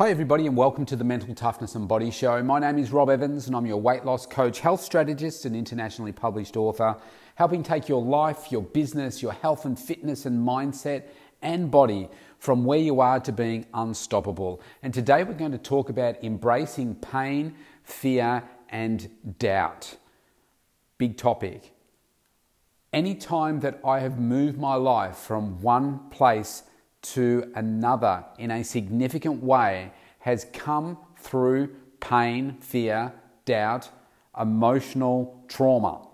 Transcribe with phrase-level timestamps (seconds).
[0.00, 2.42] Hi, everybody, and welcome to the Mental Toughness and Body Show.
[2.42, 6.10] My name is Rob Evans, and I'm your weight loss coach, health strategist, and internationally
[6.10, 6.96] published author,
[7.34, 11.02] helping take your life, your business, your health and fitness and mindset
[11.42, 12.08] and body
[12.38, 14.62] from where you are to being unstoppable.
[14.82, 19.06] And today we're going to talk about embracing pain, fear, and
[19.38, 19.98] doubt.
[20.96, 21.74] Big topic.
[22.94, 26.62] Any time that I have moved my life from one place
[27.02, 33.12] to another in a significant way has come through pain, fear,
[33.44, 33.88] doubt,
[34.38, 36.06] emotional trauma.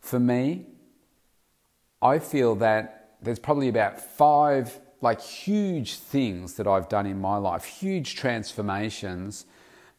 [0.00, 0.66] For me,
[2.00, 7.36] I feel that there's probably about five like huge things that I've done in my
[7.36, 9.46] life, huge transformations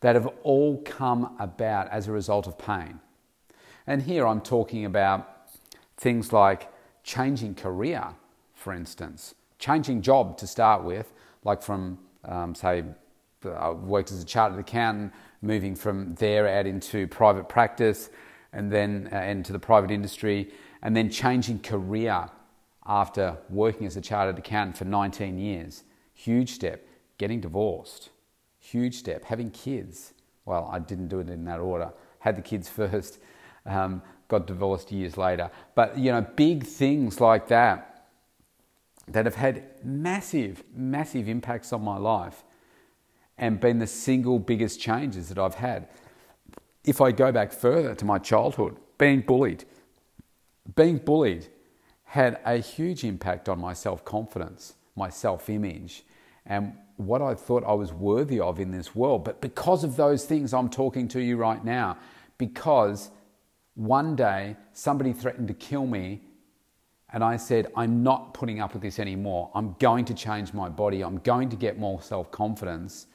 [0.01, 2.99] that have all come about as a result of pain.
[3.85, 5.49] And here I'm talking about
[5.97, 6.71] things like
[7.03, 8.13] changing career
[8.57, 9.35] for instance.
[9.59, 12.83] Changing job to start with, like from, um, say,
[13.45, 18.09] I worked as a chartered accountant, moving from there out into private practice
[18.51, 22.27] and then uh, into the private industry, and then changing career
[22.85, 25.83] after working as a chartered accountant for 19 years.
[26.13, 26.85] Huge step.
[27.17, 28.09] Getting divorced.
[28.59, 29.25] Huge step.
[29.25, 30.13] Having kids.
[30.45, 31.91] Well, I didn't do it in that order.
[32.19, 33.19] Had the kids first,
[33.65, 35.51] um, got divorced years later.
[35.75, 37.86] But, you know, big things like that
[39.07, 42.43] that have had massive, massive impacts on my life
[43.37, 45.87] and been the single biggest changes that I've had.
[46.83, 49.65] If I go back further to my childhood, being bullied,
[50.75, 51.47] being bullied
[52.03, 56.03] had a huge impact on my self confidence, my self image,
[56.45, 59.23] and what I thought I was worthy of in this world.
[59.23, 61.97] But because of those things, I'm talking to you right now,
[62.37, 63.11] because
[63.75, 66.21] one day somebody threatened to kill me
[67.13, 69.49] and I said, I'm not putting up with this anymore.
[69.55, 71.01] I'm going to change my body.
[71.01, 73.07] I'm going to get more self confidence.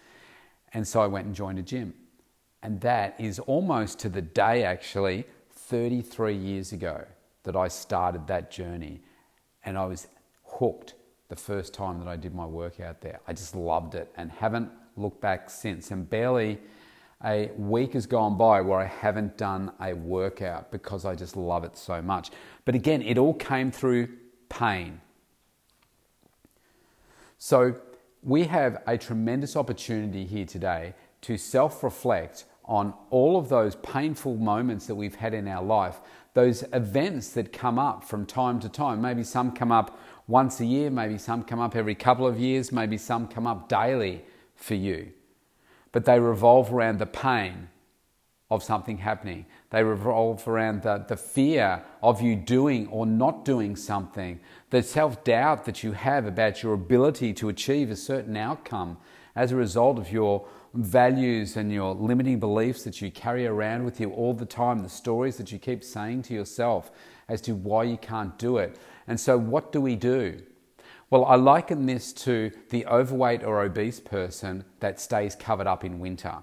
[0.73, 1.95] And so I went and joined a gym.
[2.63, 7.05] And that is almost to the day, actually, 33 years ago
[7.43, 9.01] that I started that journey.
[9.65, 10.07] And I was
[10.45, 10.95] hooked
[11.29, 13.21] the first time that I did my workout there.
[13.27, 15.91] I just loved it and haven't looked back since.
[15.91, 16.59] And barely
[17.25, 21.65] a week has gone by where I haven't done a workout because I just love
[21.65, 22.31] it so much.
[22.65, 24.09] But again, it all came through
[24.49, 25.01] pain.
[27.39, 27.77] So
[28.23, 34.37] we have a tremendous opportunity here today to self reflect on all of those painful
[34.37, 36.01] moments that we've had in our life,
[36.35, 39.01] those events that come up from time to time.
[39.01, 42.71] Maybe some come up once a year, maybe some come up every couple of years,
[42.71, 45.13] maybe some come up daily for you
[45.93, 47.69] but they revolve around the pain
[48.51, 49.47] of something happening.
[49.71, 55.25] They revolve around the, the fear of you doing or not doing something, the self
[55.25, 58.99] doubt that you have about your ability to achieve a certain outcome
[59.35, 64.01] as a result of your values and your limiting beliefs that you carry around with
[64.01, 66.91] you all the time, the stories that you keep saying to yourself
[67.29, 68.79] as to why you can't do it.
[69.07, 70.43] And so, what do we do?
[71.13, 76.01] Well, I liken this to the overweight or obese person that stays covered up in
[76.01, 76.37] winter.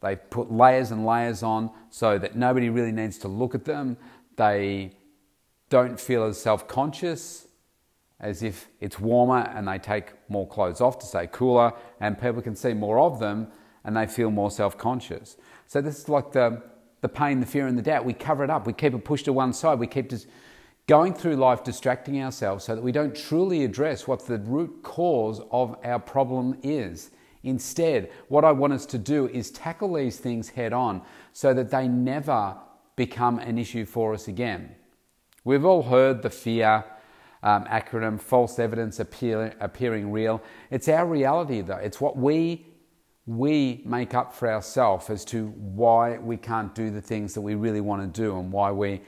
[0.00, 3.98] They put layers and layers on so that nobody really needs to look at them.
[4.36, 4.92] They
[5.68, 7.48] don't feel as self conscious
[8.18, 12.40] as if it's warmer and they take more clothes off to stay cooler, and people
[12.40, 13.48] can see more of them
[13.84, 15.36] and they feel more self conscious.
[15.66, 16.62] So, this is like the,
[17.02, 18.06] the pain, the fear, and the doubt.
[18.06, 20.28] We cover it up, we keep it pushed to one side, we keep just
[20.86, 25.40] going through life distracting ourselves so that we don't truly address what the root cause
[25.50, 27.10] of our problem is.
[27.44, 31.70] Instead, what I want us to do is tackle these things head on so that
[31.70, 32.56] they never
[32.96, 34.74] become an issue for us again.
[35.44, 36.84] We've all heard the fear
[37.42, 40.42] um, acronym, false evidence appear, appearing real.
[40.70, 41.76] It's our reality, though.
[41.76, 42.66] It's what we
[43.24, 47.54] we make up for ourselves as to why we can't do the things that we
[47.54, 49.00] really want to do and why we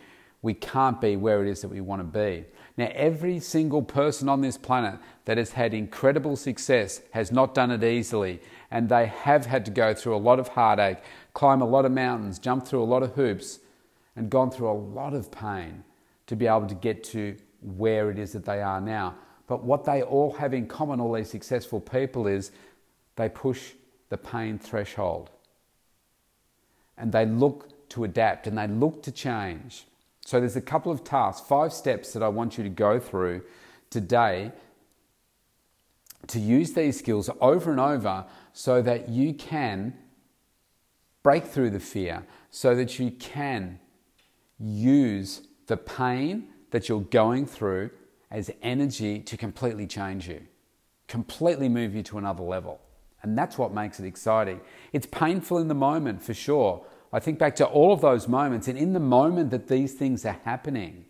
[0.44, 2.44] we can't be where it is that we want to be.
[2.76, 7.70] Now, every single person on this planet that has had incredible success has not done
[7.70, 10.98] it easily, and they have had to go through a lot of heartache,
[11.32, 13.60] climb a lot of mountains, jump through a lot of hoops,
[14.16, 15.82] and gone through a lot of pain
[16.26, 19.14] to be able to get to where it is that they are now.
[19.46, 22.50] But what they all have in common, all these successful people, is
[23.16, 23.72] they push
[24.10, 25.30] the pain threshold
[26.98, 29.86] and they look to adapt and they look to change.
[30.24, 33.42] So there's a couple of tasks, five steps that I want you to go through
[33.90, 34.52] today
[36.28, 38.24] to use these skills over and over
[38.54, 39.94] so that you can
[41.22, 43.78] break through the fear, so that you can
[44.58, 47.90] use the pain that you're going through
[48.30, 50.40] as energy to completely change you.
[51.06, 52.80] completely move you to another level.
[53.22, 54.60] And that's what makes it exciting.
[54.92, 56.84] It's painful in the moment for sure.
[57.14, 60.26] I think back to all of those moments, and in the moment that these things
[60.26, 61.04] are happening,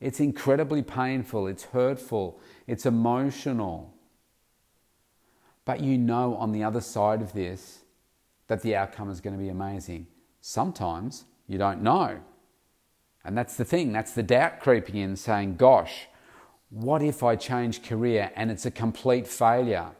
[0.00, 3.92] it's incredibly painful, it's hurtful, it's emotional.
[5.66, 7.80] But you know on the other side of this
[8.46, 10.06] that the outcome is going to be amazing.
[10.40, 12.20] Sometimes you don't know.
[13.22, 16.06] And that's the thing, that's the doubt creeping in, saying, Gosh,
[16.70, 19.90] what if I change career and it's a complete failure?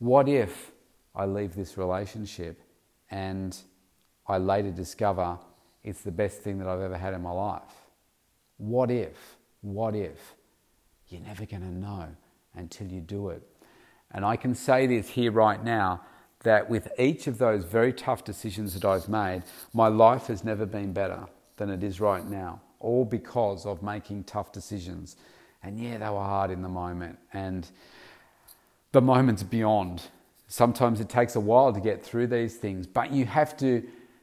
[0.00, 0.72] What if
[1.14, 2.60] I leave this relationship
[3.08, 3.56] and
[4.26, 5.38] I later discover
[5.84, 7.62] it's the best thing that I've ever had in my life?
[8.58, 9.36] What if?
[9.62, 10.34] What if?
[11.08, 12.08] You're never going to know
[12.54, 13.42] until you do it.
[14.12, 16.02] And I can say this here right now
[16.42, 19.42] that with each of those very tough decisions that I've made,
[19.72, 21.26] my life has never been better
[21.56, 25.16] than it is right now, all because of making tough decisions.
[25.62, 27.68] And yeah, they were hard in the moment, and
[28.90, 30.02] the moment's beyond.
[30.48, 33.82] Sometimes it takes a while to get through these things, but you have to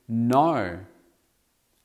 [0.09, 0.79] know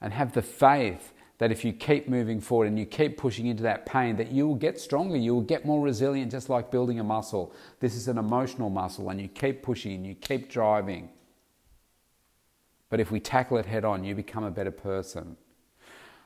[0.00, 3.62] and have the faith that if you keep moving forward and you keep pushing into
[3.62, 6.98] that pain that you will get stronger you will get more resilient just like building
[6.98, 7.54] a muscle.
[7.80, 11.10] This is an emotional muscle and you keep pushing you keep driving.
[12.88, 15.36] But if we tackle it head on you become a better person.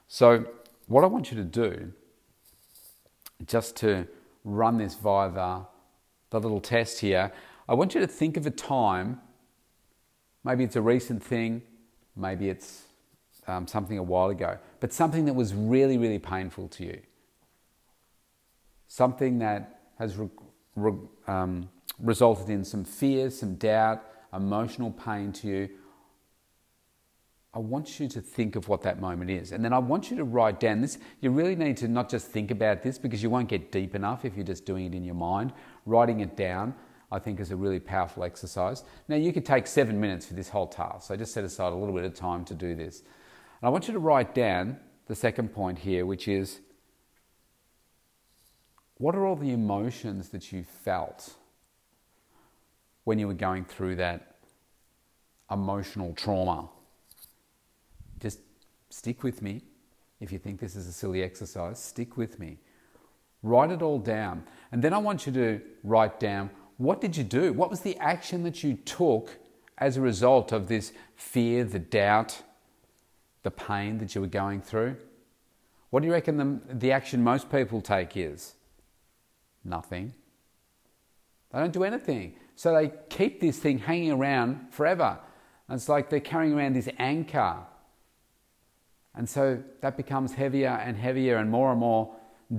[0.06, 0.46] So
[0.88, 1.92] what i want you to do
[3.46, 4.08] just to
[4.42, 5.64] run this via the,
[6.30, 7.30] the little test here
[7.68, 9.20] i want you to think of a time
[10.42, 11.62] maybe it's a recent thing
[12.18, 12.82] maybe it's
[13.46, 17.00] um, something a while ago, but something that was really, really painful to you.
[18.88, 20.28] Something that has re-
[20.76, 21.68] re- um,
[21.98, 25.68] resulted in some fear, some doubt, emotional pain to you.
[27.54, 29.52] I want you to think of what that moment is.
[29.52, 30.98] And then I want you to write down this.
[31.20, 34.24] You really need to not just think about this because you won't get deep enough
[34.24, 35.52] if you're just doing it in your mind.
[35.86, 36.74] Writing it down,
[37.10, 38.84] I think, is a really powerful exercise.
[39.08, 41.08] Now, you could take seven minutes for this whole task.
[41.08, 43.00] So just set aside a little bit of time to do this.
[43.00, 46.60] And I want you to write down the second point here, which is
[48.98, 51.34] what are all the emotions that you felt
[53.04, 54.36] when you were going through that
[55.50, 56.68] emotional trauma?
[58.20, 58.40] Just
[58.90, 59.62] stick with me.
[60.20, 62.58] If you think this is a silly exercise, stick with me.
[63.42, 64.44] Write it all down.
[64.72, 67.52] And then I want you to write down what did you do?
[67.52, 69.36] What was the action that you took
[69.76, 72.42] as a result of this fear, the doubt,
[73.42, 74.96] the pain that you were going through?
[75.90, 78.54] What do you reckon the, the action most people take is?
[79.64, 80.14] Nothing.
[81.50, 82.34] They don't do anything.
[82.54, 85.18] So they keep this thing hanging around forever.
[85.68, 87.56] And it's like they're carrying around this anchor.
[89.14, 92.14] And so that becomes heavier and heavier and more and more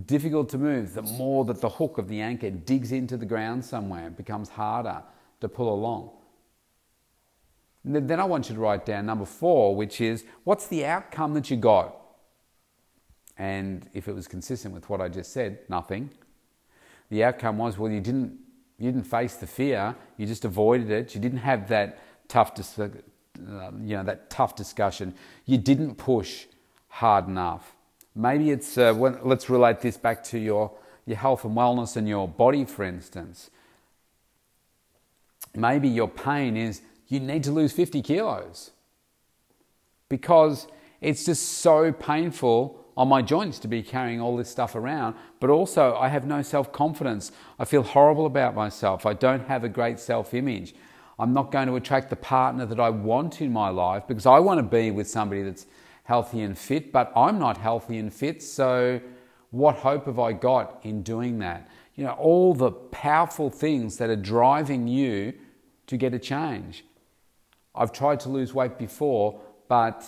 [0.06, 3.66] difficult to move the more that the hook of the anchor digs into the ground
[3.66, 4.08] somewhere.
[4.08, 5.04] It becomes harder
[5.42, 6.12] to pull along.
[7.84, 11.50] Then I want you to write down number four, which is what's the outcome that
[11.50, 11.96] you got?
[13.38, 16.12] And if it was consistent with what I just said, nothing.
[17.10, 18.38] The outcome was well, you didn't
[18.78, 21.14] you didn't face the fear, you just avoided it.
[21.14, 22.00] You didn't have that
[22.30, 22.90] tough, dis- uh,
[23.38, 25.14] you know, that tough discussion.
[25.46, 26.46] You didn't push
[26.88, 27.76] hard enough.
[28.20, 30.72] Maybe it's uh, when, let's relate this back to your
[31.06, 33.50] your health and wellness and your body, for instance.
[35.56, 38.72] Maybe your pain is you need to lose 50 kilos
[40.10, 40.68] because
[41.02, 45.16] it's just so painful on my joints to be carrying all this stuff around.
[45.40, 47.32] But also, I have no self confidence.
[47.58, 49.06] I feel horrible about myself.
[49.06, 50.76] I don't have a great self image.
[51.18, 54.40] I'm not going to attract the partner that I want in my life because I
[54.40, 55.66] want to be with somebody that's
[56.10, 58.42] healthy and fit, but I'm not healthy and fit.
[58.42, 59.00] So,
[59.52, 61.70] what hope have I got in doing that?
[61.94, 65.34] You know, all the powerful things that are driving you
[65.86, 66.84] to get a change.
[67.76, 70.04] I've tried to lose weight before, but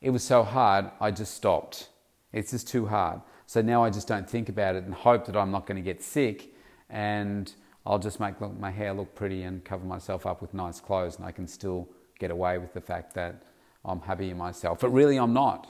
[0.00, 1.88] it was so hard, I just stopped.
[2.32, 3.20] It's just too hard.
[3.46, 5.88] So now I just don't think about it and hope that I'm not going to
[5.92, 6.54] get sick
[6.88, 7.52] and
[7.84, 11.26] I'll just make my hair look pretty and cover myself up with nice clothes and
[11.26, 11.88] I can still
[12.20, 13.42] get away with the fact that
[13.84, 14.80] I'm happy in myself.
[14.80, 15.66] But really, I'm not.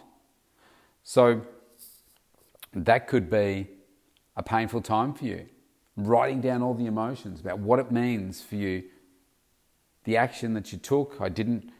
[1.02, 1.42] So
[2.72, 3.68] that could be
[4.36, 5.46] a painful time for you.
[5.96, 8.84] Writing down all the emotions about what it means for you
[10.04, 11.16] the action that you took.
[11.20, 11.70] I didn't,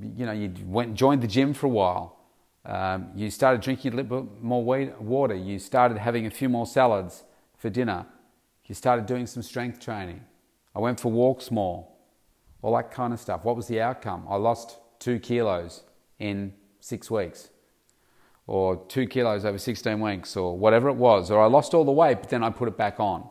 [0.00, 2.18] you know, you went joined the gym for a while.
[2.66, 5.34] Um, you started drinking a little bit more water.
[5.34, 7.24] You started having a few more salads
[7.56, 8.06] for dinner.
[8.66, 10.24] You started doing some strength training.
[10.74, 11.86] I went for walks more.
[12.62, 13.44] All that kind of stuff.
[13.44, 14.26] What was the outcome?
[14.28, 15.82] I lost two kilos
[16.18, 17.50] in six weeks,
[18.46, 21.30] or two kilos over 16 weeks, or whatever it was.
[21.30, 23.28] Or I lost all the weight, but then I put it back on.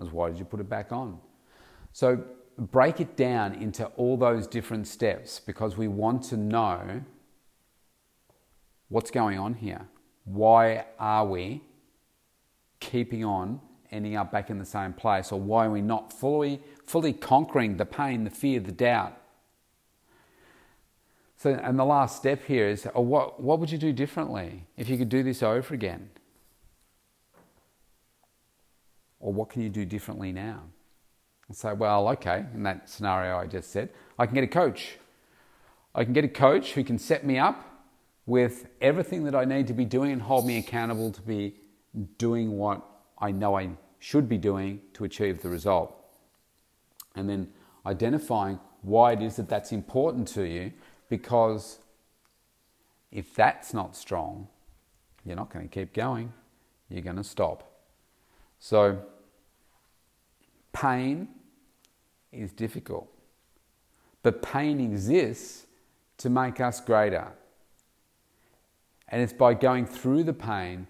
[0.00, 1.18] As why did you put it back on?
[1.92, 2.22] So
[2.56, 7.02] break it down into all those different steps because we want to know
[8.88, 9.88] what's going on here.
[10.24, 11.62] Why are we
[12.78, 15.32] keeping on ending up back in the same place?
[15.32, 19.20] Or why are we not fully, fully conquering the pain, the fear, the doubt?
[21.36, 24.88] So, and the last step here is oh, what, what would you do differently if
[24.88, 26.10] you could do this over again?
[29.20, 30.62] Or what can you do differently now?
[31.48, 34.96] And say, well, okay, in that scenario I just said, I can get a coach.
[35.94, 37.64] I can get a coach who can set me up
[38.24, 41.54] with everything that I need to be doing and hold me accountable to be
[42.18, 42.82] doing what
[43.18, 45.94] I know I should be doing to achieve the result.
[47.14, 47.48] And then
[47.84, 50.72] identifying why it is that that's important to you
[51.08, 51.78] because
[53.12, 54.48] if that's not strong,
[55.24, 56.32] you're not going to keep going,
[56.88, 57.72] you're going to stop.
[58.58, 59.02] So,
[60.72, 61.28] pain
[62.32, 63.08] is difficult,
[64.22, 65.66] but pain exists
[66.18, 67.32] to make us greater.
[69.08, 70.86] And it's by going through the pain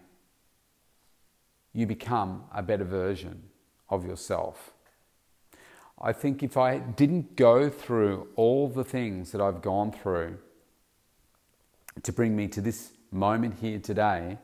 [1.72, 3.42] you become a better version
[3.90, 4.72] of yourself.
[6.00, 10.38] I think if I didn't go through all the things that I've gone through
[12.02, 14.38] to bring me to this moment here today,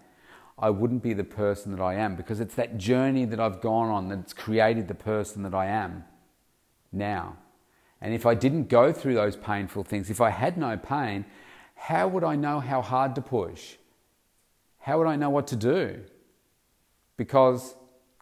[0.59, 3.90] I wouldn't be the person that I am because it's that journey that I've gone
[3.90, 6.04] on that's created the person that I am
[6.90, 7.37] now.
[8.00, 11.25] And if I didn't go through those painful things, if I had no pain,
[11.75, 13.76] how would I know how hard to push?
[14.78, 16.00] How would I know what to do?
[17.16, 17.75] Because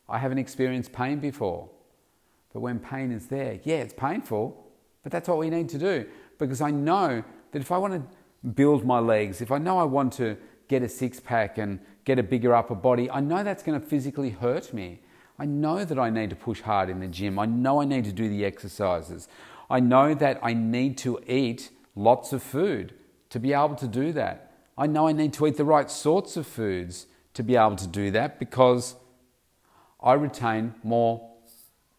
[0.08, 1.70] I haven't experienced pain before.
[2.52, 4.66] But when pain is there, yeah, it's painful,
[5.02, 6.06] but that's what we need to do.
[6.38, 9.84] Because I know that if I want to build my legs, if I know I
[9.84, 10.36] want to
[10.68, 13.86] get a six pack and get a bigger upper body, I know that's going to
[13.86, 15.00] physically hurt me.
[15.38, 17.38] I know that I need to push hard in the gym.
[17.38, 19.28] I know I need to do the exercises.
[19.68, 22.94] I know that I need to eat lots of food
[23.30, 24.52] to be able to do that.
[24.76, 27.86] I know I need to eat the right sorts of foods to be able to
[27.86, 28.96] do that because
[30.02, 31.29] I retain more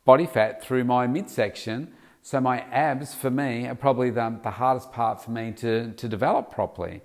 [0.05, 1.93] body fat through my midsection.
[2.21, 6.07] So my abs for me are probably the, the hardest part for me to, to
[6.07, 7.01] develop properly.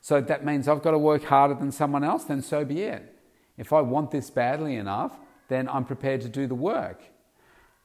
[0.00, 3.14] So that means I've got to work harder than someone else, then so be it.
[3.56, 7.02] If I want this badly enough, then I'm prepared to do the work.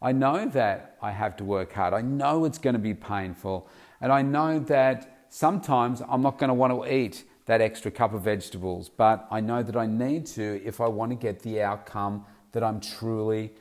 [0.02, 1.94] I know that I have to work hard.
[1.94, 3.68] I know it's going to be painful.
[4.02, 8.14] And I know that sometimes I'm not going to want to eat that extra cup
[8.14, 11.62] of vegetables, but I know that I need to if I want to get the
[11.62, 13.54] outcome that I'm truly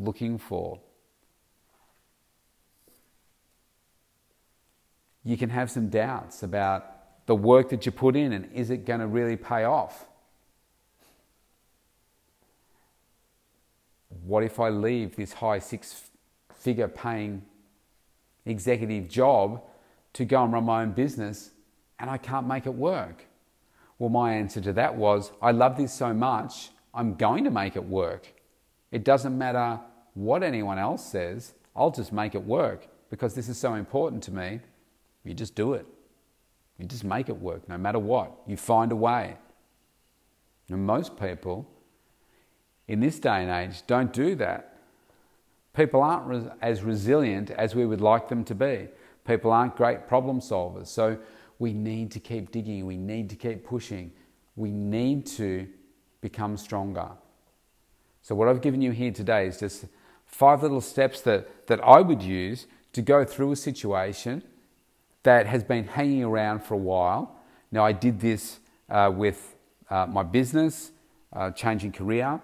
[0.00, 0.80] looking for.
[5.22, 8.86] You can have some doubts about the work that you put in and is it
[8.86, 10.06] going to really pay off?
[14.24, 16.10] What if I leave this high six
[16.54, 17.42] figure paying
[18.46, 19.62] executive job
[20.14, 21.50] to go and run my own business
[21.98, 23.26] and I can't make it work?
[23.98, 27.76] Well, my answer to that was I love this so much, I'm going to make
[27.76, 28.32] it work.
[28.90, 29.78] It doesn't matter
[30.14, 34.32] what anyone else says, I'll just make it work because this is so important to
[34.32, 34.60] me.
[35.24, 35.86] You just do it.
[36.78, 38.32] You just make it work no matter what.
[38.46, 39.36] You find a way.
[40.68, 41.68] And most people
[42.88, 44.78] in this day and age don't do that.
[45.74, 48.88] People aren't res- as resilient as we would like them to be.
[49.26, 50.88] People aren't great problem solvers.
[50.88, 51.18] So
[51.58, 54.10] we need to keep digging, we need to keep pushing,
[54.56, 55.68] we need to
[56.20, 57.10] become stronger.
[58.22, 59.84] So, what I've given you here today is just
[60.30, 64.42] five little steps that, that I would use to go through a situation
[65.22, 67.36] that has been hanging around for a while.
[67.70, 68.58] Now, I did this
[68.88, 69.54] uh, with
[69.90, 70.92] uh, my business,
[71.32, 72.40] uh, changing career,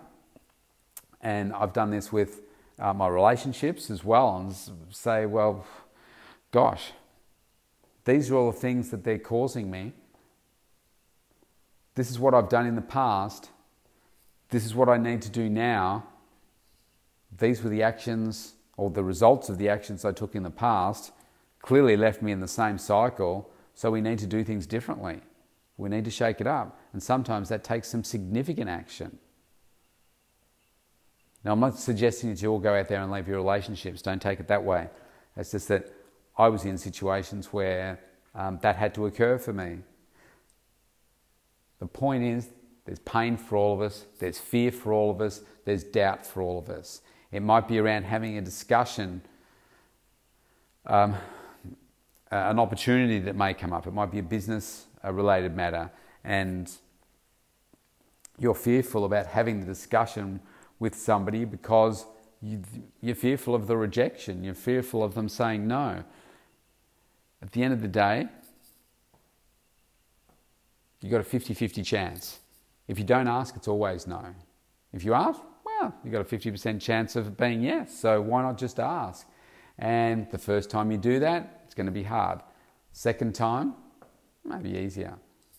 [1.20, 2.42] and I've done this with
[2.78, 4.54] uh, my relationships as well, and
[4.94, 5.66] say, well,
[6.52, 6.92] gosh,
[8.04, 9.92] these are all the things that they're causing me.
[11.94, 13.50] This is what I've done in the past.
[14.50, 16.06] This is what I need to do now.
[17.38, 21.12] These were the actions or the results of the actions I took in the past.
[21.60, 25.20] Clearly left me in the same cycle, so we need to do things differently.
[25.76, 26.78] We need to shake it up.
[26.92, 29.18] And sometimes that takes some significant action.
[31.44, 34.02] Now, I'm not suggesting that you all go out there and leave your relationships.
[34.02, 34.88] Don't take it that way.
[35.36, 35.92] It's just that
[36.36, 38.00] I was in situations where
[38.34, 39.78] um, that had to occur for me.
[41.78, 42.48] The point is,
[42.84, 46.42] there's pain for all of us, there's fear for all of us, there's doubt for
[46.42, 47.00] all of us.
[47.32, 49.22] It might be around having a discussion,
[50.86, 51.16] um,
[52.30, 53.86] an opportunity that may come up.
[53.86, 55.90] It might be a business related matter,
[56.24, 56.70] and
[58.38, 60.40] you're fearful about having the discussion
[60.78, 62.06] with somebody because
[62.42, 62.62] you,
[63.00, 66.04] you're fearful of the rejection, you're fearful of them saying no.
[67.42, 68.28] At the end of the day,
[71.00, 72.40] you've got a 50 50 chance.
[72.88, 74.24] If you don't ask, it's always no.
[74.92, 75.40] If you ask,
[76.04, 77.98] you've got a 50% chance of being yes.
[77.98, 79.26] So why not just ask?
[79.78, 82.40] And the first time you do that, it's going to be hard.
[82.92, 83.74] Second time,
[84.44, 85.14] maybe easier.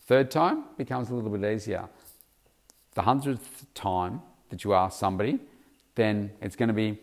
[0.06, 1.88] Third time becomes a little bit easier.
[2.94, 5.38] The hundredth time that you ask somebody,
[5.94, 6.98] then it's going to be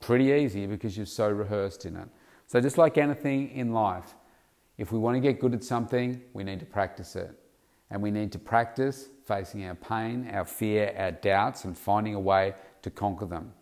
[0.00, 2.08] pretty easy because you're so rehearsed in it.
[2.46, 4.14] So, just like anything in life,
[4.78, 7.30] if we want to get good at something, we need to practice it.
[7.90, 12.20] And we need to practice facing our pain, our fear, our doubts, and finding a
[12.20, 13.52] way to conquer them.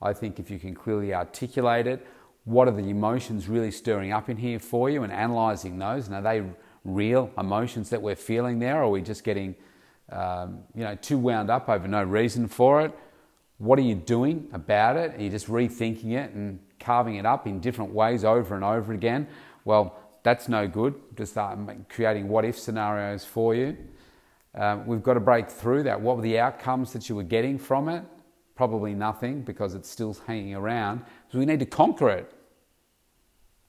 [0.00, 2.06] I think if you can clearly articulate it,
[2.44, 6.08] what are the emotions really stirring up in here for you and analyzing those?
[6.08, 6.42] And are they
[6.84, 9.54] real emotions that we're feeling there, or are we just getting
[10.10, 12.92] um, you know, too wound up over no reason for it?
[13.58, 15.14] What are you doing about it?
[15.14, 18.92] Are you just rethinking it and carving it up in different ways over and over
[18.92, 19.28] again?
[19.64, 23.76] Well, that's no good to start creating what if scenarios for you.
[24.54, 26.00] Um, we've got to break through that.
[26.00, 28.04] What were the outcomes that you were getting from it?
[28.54, 31.02] Probably nothing because it's still hanging around.
[31.30, 32.32] So we need to conquer it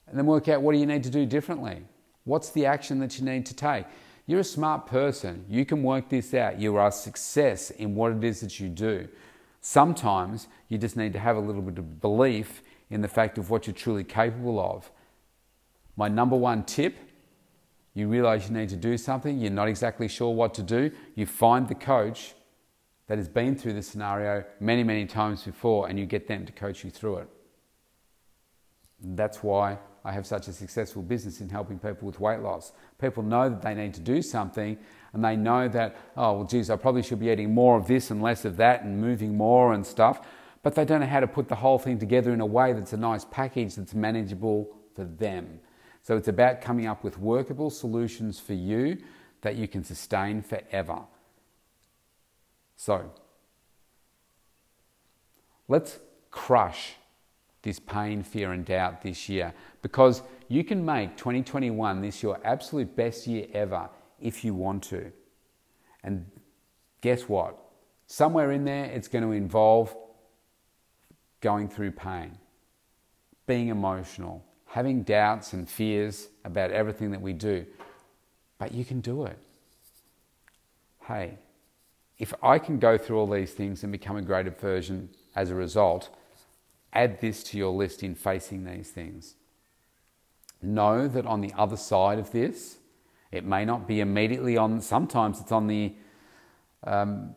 [0.06, 1.82] and then work out what do you need to do differently.
[2.24, 3.86] What's the action that you need to take?
[4.26, 5.44] You're a smart person.
[5.48, 6.60] You can work this out.
[6.60, 9.08] You are a success in what it is that you do.
[9.60, 13.50] Sometimes you just need to have a little bit of belief in the fact of
[13.50, 14.90] what you're truly capable of.
[15.96, 16.96] My number one tip
[17.94, 21.26] you realize you need to do something, you're not exactly sure what to do, you
[21.26, 22.34] find the coach
[23.06, 26.52] that has been through the scenario many, many times before, and you get them to
[26.52, 27.28] coach you through it.
[29.00, 32.72] That's why I have such a successful business in helping people with weight loss.
[33.00, 34.76] People know that they need to do something
[35.12, 38.10] and they know that, oh, well, geez, I probably should be eating more of this
[38.10, 40.26] and less of that and moving more and stuff,
[40.62, 42.92] but they don't know how to put the whole thing together in a way that's
[42.92, 45.60] a nice package that's manageable for them.
[46.04, 48.98] So it's about coming up with workable solutions for you
[49.40, 51.00] that you can sustain forever.
[52.76, 53.10] So,
[55.66, 55.98] let's
[56.30, 56.94] crush
[57.62, 62.94] this pain, fear, and doubt this year because you can make 2021 this your absolute
[62.94, 63.88] best year ever
[64.20, 65.10] if you want to.
[66.02, 66.30] And
[67.00, 67.58] guess what?
[68.06, 69.96] Somewhere in there, it's going to involve
[71.40, 72.36] going through pain,
[73.46, 77.64] being emotional, having doubts and fears about everything that we do.
[78.58, 79.38] But you can do it.
[81.06, 81.38] Hey,
[82.18, 85.54] if I can go through all these things and become a greater version as a
[85.54, 86.08] result,
[86.92, 89.36] add this to your list in facing these things.
[90.60, 92.78] Know that on the other side of this,
[93.30, 95.94] it may not be immediately on, sometimes it's on the,
[96.82, 97.36] um,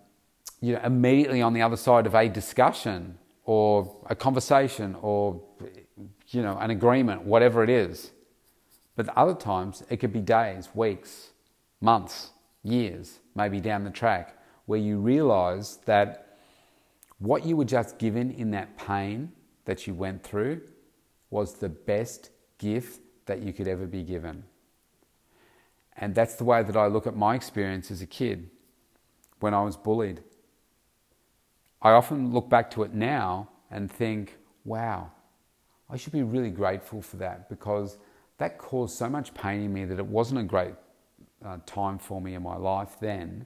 [0.60, 5.39] you know, immediately on the other side of a discussion or a conversation or,
[6.30, 8.12] you know, an agreement, whatever it is.
[8.96, 11.30] But other times it could be days, weeks,
[11.82, 12.32] months,
[12.63, 16.38] years, maybe down the track, where you realize that
[17.20, 19.32] what you were just given in that pain
[19.66, 20.62] that you went through
[21.30, 24.44] was the best gift that you could ever be given.
[25.98, 28.50] And that's the way that I look at my experience as a kid
[29.40, 30.22] when I was bullied.
[31.82, 35.12] I often look back to it now and think, wow,
[35.89, 37.97] I should be really grateful for that because
[38.38, 40.73] that caused so much pain in me that it wasn't a great
[41.45, 43.45] uh, time for me in my life then.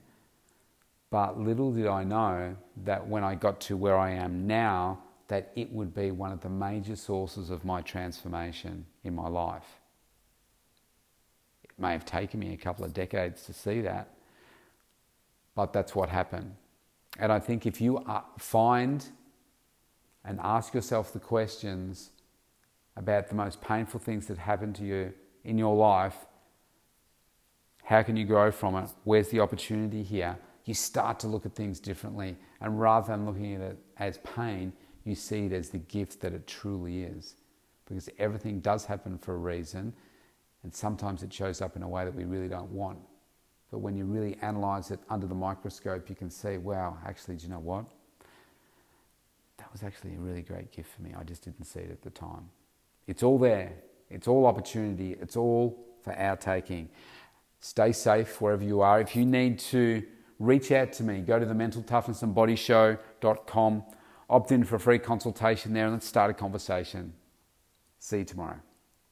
[1.10, 5.52] But little did I know that when I got to where I am now, that
[5.56, 9.80] it would be one of the major sources of my transformation in my life.
[11.64, 14.10] It may have taken me a couple of decades to see that,
[15.56, 16.56] but that's what happened.
[17.20, 19.06] And I think if you uh, find
[20.24, 22.11] and ask yourself the questions
[23.02, 25.12] about the most painful things that happened to you
[25.44, 26.16] in your life,
[27.84, 28.90] how can you grow from it?
[29.06, 30.38] Where's the opportunity here?
[30.66, 32.38] You start to look at things differently.
[32.62, 34.72] And rather than looking at it as pain,
[35.04, 37.36] you see it as the gift that it truly is.
[37.86, 39.94] Because everything does happen for a reason,
[40.64, 43.00] and sometimes it shows up in a way that we really don't want.
[43.72, 47.48] But when you really analyze it under the microscope, you can see, wow, actually, do
[47.48, 47.86] you know what?
[49.58, 51.14] That was actually a really great gift for me.
[51.20, 52.50] I just didn't see it at the time.
[53.08, 53.74] It's all there,
[54.10, 56.90] it's all opportunity, it's all for our taking.
[57.60, 59.02] Stay safe wherever you are.
[59.02, 60.04] If you need to
[60.40, 63.84] reach out to me, go to the mentaltoughnessandbodyshow.com
[64.30, 67.14] opt in for a free consultation there and let's start a conversation.
[68.00, 68.62] See you tomorrow.